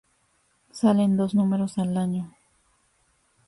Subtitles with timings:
[0.71, 2.33] Salen dos números al año.